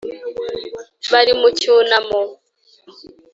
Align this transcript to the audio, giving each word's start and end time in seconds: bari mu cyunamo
bari 1.11 1.31
mu 1.41 1.49
cyunamo 1.59 2.19